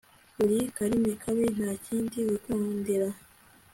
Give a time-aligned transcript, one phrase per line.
[0.43, 3.09] uri karimi kabi, nta kindi wikundira